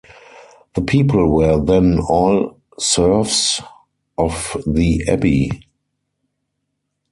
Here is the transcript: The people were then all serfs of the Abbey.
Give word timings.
The 0.73 0.81
people 0.81 1.27
were 1.31 1.63
then 1.63 1.99
all 1.99 2.57
serfs 2.79 3.61
of 4.17 4.57
the 4.65 5.03
Abbey. 5.07 5.51